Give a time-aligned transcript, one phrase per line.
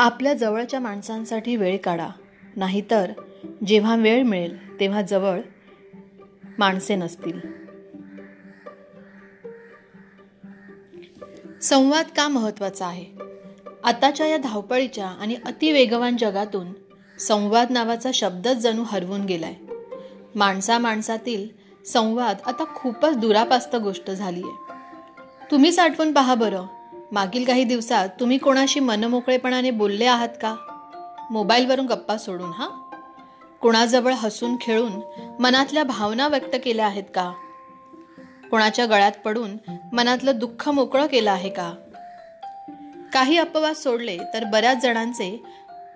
[0.00, 2.08] आपल्या जवळच्या माणसांसाठी वेळ काढा.
[2.56, 3.10] नाहीतर
[3.66, 5.40] जेव्हा वेळ मिळेल तेव्हा जवळ
[6.58, 7.40] माणसे नसतील.
[11.62, 13.04] संवाद का महत्त्वाचा आहे?
[13.84, 16.66] आताच्या या धावपळीच्या आणि अतिवेगवान जगातून
[17.18, 19.54] संवाद नावाचा शब्दच जणू हरवून गेलाय.
[20.34, 21.48] माणसा माणसातील
[21.86, 24.72] संवाद आता खूपच दुरापास्त गोष्ट झाली आहे
[25.50, 26.66] तुम्हीच आठवून पहा बरं
[27.12, 30.56] मागील काही दिवसात तुम्ही कोणाशी मनमोकळेपणाने बोलले आहात का?
[31.30, 32.68] मोबाईलवरून गप्पा सोडून हा?
[33.60, 34.92] कोणाजवळ हसून खेळून
[35.40, 37.32] मनातल्या भावना व्यक्त केल्या आहेत का?
[38.50, 39.56] कोणाच्या गळ्यात पडून
[39.92, 41.72] मनातलं दुःख मोकळं केलं आहे का?
[43.12, 45.42] काही अपवाद सोडले तर बऱ्याच जणांचे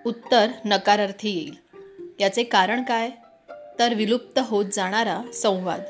[0.05, 1.55] उत्तर नकारार्थी येईल.
[2.19, 3.09] याचे कारण काय?
[3.79, 5.81] तर विलुप्त होत जाणारा संवाद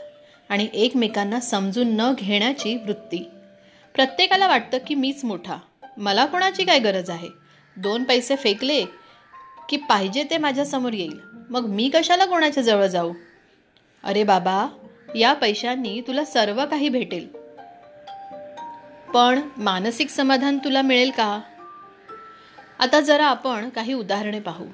[0.49, 3.29] आणि एकमेकांना समजून न घेण्याची वृत्ती.
[3.95, 5.55] प्रत्येकाला वाटतं की मीच मोठा.
[5.97, 7.27] मला कोणाची काय गरज आहे?
[7.77, 8.85] दोन पैसे फेकले
[9.69, 11.19] की पाहिजे ते माझ्यासमोर येईल.
[11.49, 13.13] मग मी कशाला कोणाच्या जवळ जाऊ?
[14.03, 14.67] अरे बाबा
[15.15, 17.27] या पैशांनी तुला सर्व काही भेटेल.
[19.13, 21.41] पण मानसिक समाधान तुला मिळेल का?
[22.79, 24.65] आता जरा आपण काही उदाहरणे पाहू.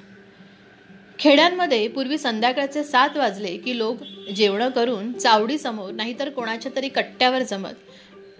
[1.20, 4.03] खेड्यांमध्ये पूर्वी संध्याकाळचे सात वाजले की लोक
[4.36, 7.74] जेवणं करून चावडीसमोर नाहीतर कोणाच्या तरी कट्ट्यावर जमत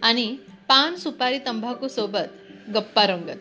[0.02, 3.40] आणि पान सुपारी तंबाखूसोबत गप्पा रंगत.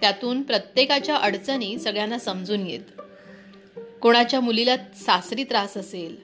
[0.00, 3.00] त्यातून प्रत्येकाच्या अडचणी सगळ्यांना समजून येत.
[4.02, 6.16] कोणाच्या मुलीला सासरी त्रास असेल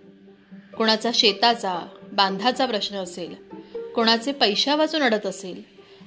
[0.78, 1.80] कोणाचा शेताचा
[2.12, 3.34] बांधाचा प्रश्न असेल
[3.94, 5.62] कोणाचे पैशा वाचून अडत असेल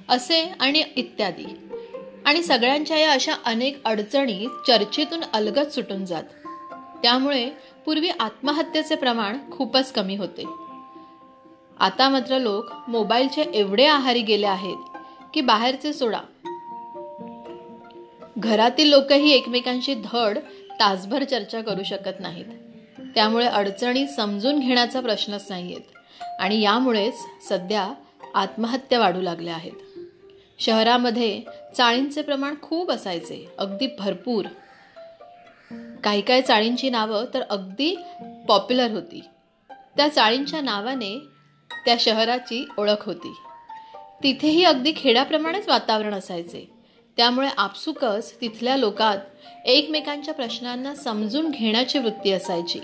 [0.08, 1.44] असे आणि इत्यादी.
[2.24, 6.22] आणि सगळ्यांच्या या अशा अनेक अडचणी चर्चेतून अलगत सुटून जात.
[7.02, 7.50] त्यामुळे
[7.84, 10.44] पूर्वी आत्महत्येचे प्रमाण खूपच कमी होते.
[11.80, 14.76] आता मात्र लोक मोबाईलचे एवढे आहारी गेले आहेत
[15.34, 16.20] की बाहेरचे सोडा.
[18.36, 20.38] घरातील लोकही एकमेकांशी धड
[20.80, 22.44] तासभर चर्चा करू शकत नाहीत.
[23.14, 27.14] त्यामुळे अडचणी समजून घेण्याचा प्रश्नच नाही आहेत आणि यामुळेच
[27.48, 27.92] सध्या
[28.34, 29.72] आत्महत्या वाढू लागल्या आहेत.
[30.58, 31.42] शहरामध्ये
[31.76, 34.44] चाळींचे प्रमाण खूप असायचे अगदी भरपूर.
[36.04, 37.96] काही काही चाळींची नावं तर अगदी
[38.48, 39.24] पॉप्युलर होती.
[39.96, 41.37] त्या चाळींच्या नावाने
[41.84, 43.34] त्या शहराची ओळख होती.
[44.22, 46.70] तिथेही अगदी खेड्याप्रमाणेच वातावरण असायचे.
[47.16, 49.18] त्यामुळे आपसुकच तिथल्या लोकात
[49.64, 52.80] एकमेकांच्या प्रश्नांना समजून घेण्याची वृत्ती असायची.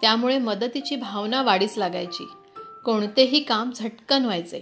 [0.00, 2.24] त्यामुळे मदतीची भावना वाढीस लागायची.
[2.84, 4.60] कोणतेही काम झटकन व्हायचे.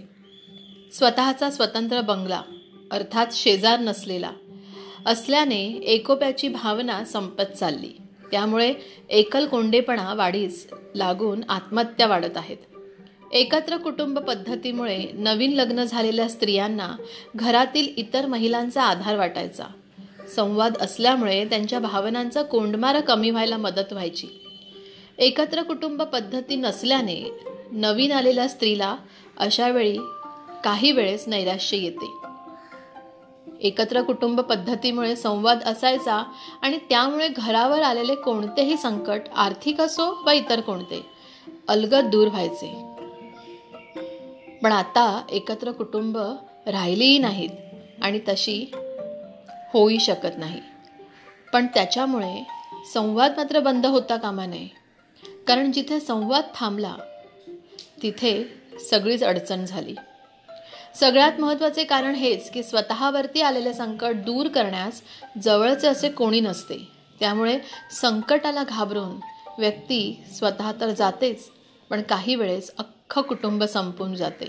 [0.93, 2.43] स्वतःचा स्वतंत्र बंगला
[2.91, 4.31] अर्थात शेजार नसलेला
[5.07, 7.93] असल्याने एकोप्याची भावना संपत चालली.
[8.31, 8.75] त्यामुळे
[9.11, 12.57] एकल कोंडेपणा वाढीस लागून आत्महत्या वाढत आहेत.
[13.33, 16.97] एकत्र कुटुंब पद्धतीमुळे नवीन लग्न झालेल्या स्त्रियांना
[17.37, 19.65] घरातील इतर महिलांचा आधार वाटायचा.
[20.37, 24.27] संवाद असल्यामुळे त्यांच्या भावनांचा कोंडमारा कमी व्हायला मदत व्हायची.
[25.19, 27.41] एकत्र कुटुंब पद्धती नसल्याने
[27.73, 28.97] नवीन आलेल्या स्त्रीला
[29.37, 29.99] अशावेळी
[30.65, 32.13] काही वेळेस नैराश्य येते.
[33.61, 36.25] एकत्र कुटुंब पद्धतीमुळे संवाद असायचा
[36.63, 41.07] आणि त्यामुळे घरावर आलेले कोणतेही संकट आर्थिक असो वा इतर कोणते
[41.69, 42.86] अलगद दूर व्हायचे.
[44.63, 46.19] पण आता एकत्र कुटुंब
[46.67, 47.51] राहिलीही नाहीत
[48.03, 48.71] आणि तशी
[49.73, 50.61] होऊ शकत नाही.
[51.53, 52.47] पण त्याच्यामुळे
[52.95, 54.69] संवाद मात्र बंद होता कामा नये.
[55.49, 56.97] कारण जिथे संवाद थांबला
[58.03, 59.95] तिथे सगळीच अडचण झाली.
[60.95, 65.03] सगळ्यात महत्त्वाचे कारण हेच की स्वतःवरती आलेले संकट दूर करण्यास
[65.43, 66.89] जवळचे असे कोणी नसते.
[67.21, 67.59] त्यामुळे
[67.91, 69.21] संकटाला घाबरून
[69.59, 71.51] व्यक्ती स्वतः तर जातेच
[71.91, 72.75] पण काही वेळेस
[73.11, 74.47] अख्खं कुटुंब संपून जाते.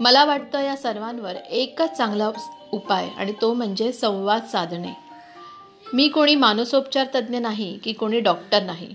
[0.00, 2.30] मला वाटतं या सर्वांवर एकच चांगला
[2.72, 4.92] उपाय आणि तो म्हणजे संवाद साधणे.
[5.92, 8.94] मी कोणी मानसोपचार तज्ज्ञ नाही की कोणी डॉक्टर नाही.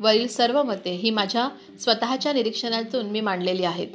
[0.00, 1.48] वरील सर्व मते ही माझ्या
[1.80, 3.88] स्वतःच्या निरीक्षणातून मी मांडलेली आहेत.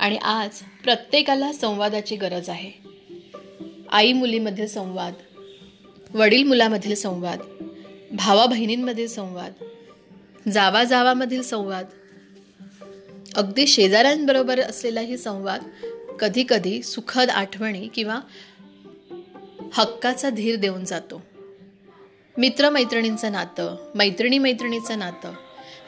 [0.00, 0.50] आणि आज
[0.84, 2.70] प्रत्येकाला संवादाची गरज आहे.
[3.92, 5.12] आई मुलीमधील संवाद
[6.14, 7.38] वडील मुलामधील संवाद
[8.12, 9.52] भावा बहिणींमधील संवाद
[10.50, 11.86] जावा जावामधील संवाद
[13.36, 15.62] अगदी शेजाऱ्यांबरोबर असलेलाही संवाद
[16.20, 18.20] कधी कधी सुखद आठवणी किंवा
[19.72, 21.22] हक्काचा धीर देऊन जातो.
[22.38, 25.32] मित्रमैत्रिणींचं नातं मैत्रिणी मैत्रिणीचं नातं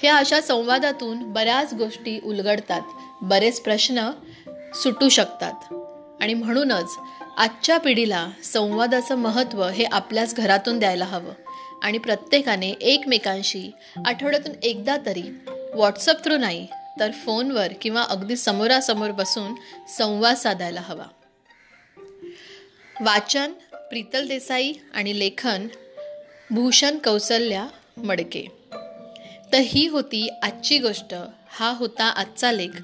[0.03, 2.81] ह्या अशा संवादातून बऱ्याच गोष्टी उलगडतात
[3.23, 4.11] बरेच प्रश्न
[4.75, 5.75] सुटू शकतात.
[6.23, 6.91] आणि म्हणूनच
[7.37, 11.33] आजच्या पिढीला संवादाचं महत्त्व हे आपल्याच घरातून द्यायला हवं
[11.83, 13.71] आणि प्रत्येकाने एकमेकांशी
[14.07, 15.23] आठवड्यातून एकदा तरी
[15.75, 16.67] व्हॉट्सअप थ्रू नाही
[17.01, 19.55] तर फोनवर किंवा अगदी समोरासमोर बसून
[19.99, 21.05] संवाद साधायला हवा.
[23.01, 25.69] वाचन प्रीतल देसाई आणि लेखन
[26.51, 27.67] भूषण कौसल्या
[27.97, 28.47] मडके.
[29.53, 31.15] तर ही होती आजची गोष्ट.
[31.49, 32.83] हा होता आजचा लेख.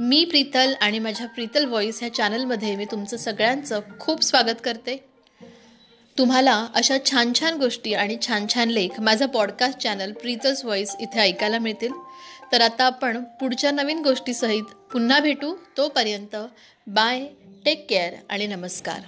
[0.00, 5.04] मी प्रीतल आणि माझ्या प्रीतल व्हॉईस ह्या चॅनलमध्ये मी तुमचं सगळ्यांचं खूप स्वागत करते.
[6.18, 11.20] तुम्हाला अशा छान छान गोष्टी आणि छान छान लेख माझं पॉडकास्ट चॅनल प्रीतल्स व्हॉईस इथे
[11.20, 11.92] ऐकायला मिळतील.
[12.54, 16.36] तर आता आपण पुढच्या नवीन गोष्टीसहित पुन्हा भेटू तोपर्यंत
[16.86, 17.26] बाय
[17.64, 19.00] टेक केअर आणि नमस्कार.